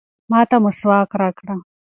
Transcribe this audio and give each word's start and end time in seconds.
ما 0.31 0.39
ته 0.49 0.57
مسواک 0.63 1.09
راکړه. 1.21 1.55